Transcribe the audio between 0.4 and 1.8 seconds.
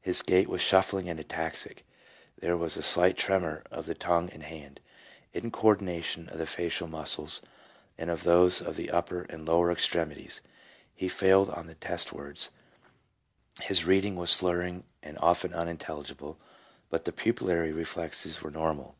was shuffling and ataxic,